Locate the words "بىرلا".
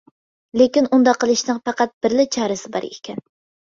2.03-2.29